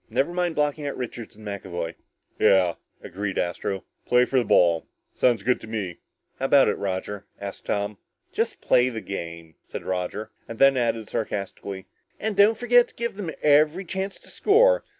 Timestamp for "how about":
6.39-6.67